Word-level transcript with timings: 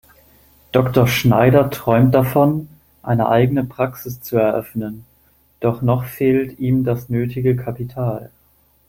Dr. 0.71 1.05
Schneider 1.05 1.69
träumt 1.69 2.15
davon, 2.15 2.69
eine 3.03 3.29
eigene 3.29 3.63
Praxis 3.63 4.19
zu 4.19 4.35
eröffnen, 4.35 5.05
doch 5.59 5.83
noch 5.83 6.05
fehlt 6.05 6.57
ihm 6.57 6.83
das 6.83 7.09
nötige 7.09 7.55
Kapital. 7.55 8.31